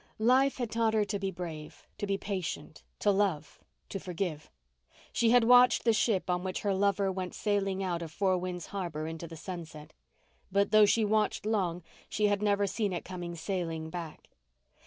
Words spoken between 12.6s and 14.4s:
seen it coming sailing back.